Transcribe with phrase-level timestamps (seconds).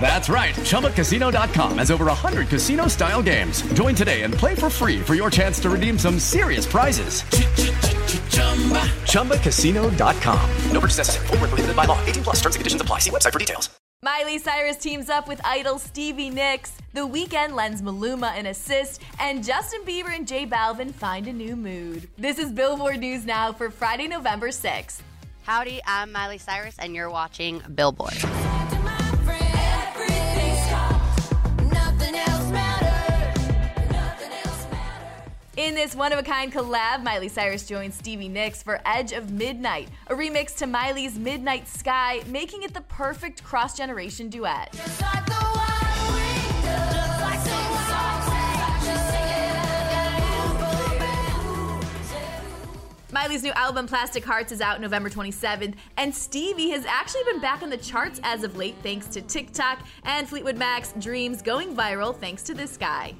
[0.00, 0.54] That's right.
[0.54, 3.62] ChumbaCasino.com has over 100 casino style games.
[3.74, 7.22] Join today and play for free for your chance to redeem some serious prizes.
[9.12, 10.50] ChumbaCasino.com.
[10.72, 11.26] No purchase necessary.
[11.26, 12.02] Void were prohibited by law.
[12.06, 12.36] 18 plus.
[12.36, 13.00] Terms and conditions apply.
[13.00, 13.70] See website for details.
[14.02, 16.72] Miley Cyrus teams up with idol Stevie Nicks.
[16.94, 21.54] The Weeknd lends Maluma an assist, and Justin Bieber and J Balvin find a new
[21.54, 22.08] mood.
[22.16, 25.02] This is Billboard News Now for Friday, November 6th.
[25.42, 28.16] Howdy, I'm Miley Cyrus, and you're watching Billboard.
[35.70, 39.30] In this one of a kind collab, Miley Cyrus joins Stevie Nicks for Edge of
[39.30, 44.74] Midnight, a remix to Miley's Midnight Sky, making it the perfect cross generation duet.
[53.12, 57.62] Miley's new album Plastic Hearts is out November 27th, and Stevie has actually been back
[57.62, 62.12] on the charts as of late thanks to TikTok and Fleetwood Mac's Dreams going viral
[62.16, 63.14] thanks to this guy.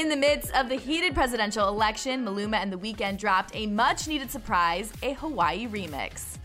[0.00, 4.08] In the midst of the heated presidential election, Maluma and The Weeknd dropped a much
[4.08, 6.38] needed surprise, a Hawaii remix.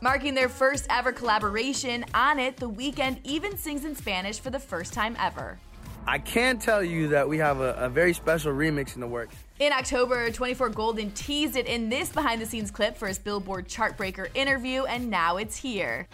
[0.00, 4.58] Marking their first ever collaboration, on it, The Weeknd even sings in Spanish for the
[4.58, 5.58] first time ever.
[6.06, 9.36] I can tell you that we have a, a very special remix in the works.
[9.58, 13.68] In October, 24 Golden teased it in this behind the scenes clip for his Billboard
[13.68, 16.08] Chartbreaker interview, and now it's here.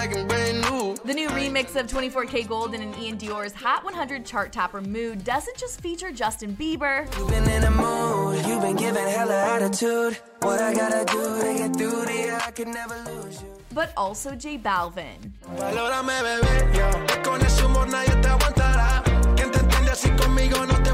[0.00, 0.96] Like I'm brand new.
[1.04, 5.82] The new remix of 24kGoldn and iann dior's Hot 100 chart topper Mood doesn't just
[5.82, 10.16] feature Justin Bieber, You been in the mood, you been giving hella attitude.
[10.40, 13.52] What I gotta do to get through to you, I can never lose you.
[13.74, 15.18] but also J Balvin.
[15.58, 17.22] Valórame, bebé, yo.
[17.22, 19.02] Con ese humor nadie te aguantará.
[19.36, 20.89] Quien te entiende así conmigo no te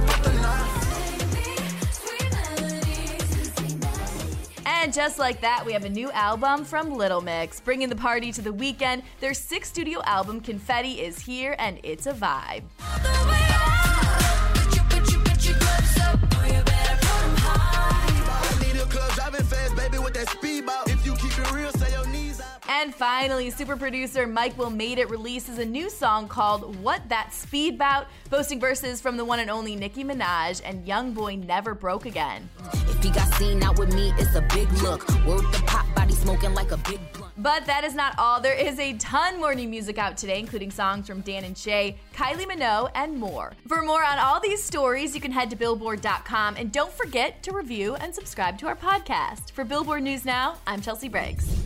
[4.86, 8.30] And just like that, we have a new album from Little Mix, bringing the party
[8.30, 9.02] to the weekend.
[9.18, 12.62] Their sixth studio album, Confetti, is here, and it's a vibe.
[22.78, 27.32] And finally, super producer Mike Will Made It releases a new song called What That
[27.32, 32.04] Speed Bout, boasting verses from the one and only Nicki Minaj and YoungBoy Never Broke
[32.04, 32.50] Again.
[32.74, 35.08] If he got seen out with me, it's a big look.
[35.24, 37.32] Word the pop body smoking like a big blunt.
[37.38, 38.42] But that is not all.
[38.42, 41.96] There is a ton more new music out today, including songs from Dan and Shay,
[42.14, 43.54] Kylie Minogue, and more.
[43.68, 47.52] For more on all these stories, you can head to billboard.com and don't forget to
[47.52, 49.52] review and subscribe to our podcast.
[49.52, 51.65] For Billboard News Now, I'm Chelsea Briggs.